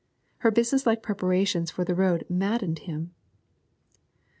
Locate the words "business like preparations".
0.49-1.69